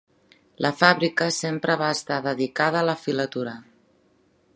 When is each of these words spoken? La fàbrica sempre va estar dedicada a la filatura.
La 0.65 0.69
fàbrica 0.77 1.27
sempre 1.35 1.75
va 1.81 1.89
estar 1.97 2.17
dedicada 2.29 2.81
a 2.81 2.87
la 2.91 2.97
filatura. 3.03 3.55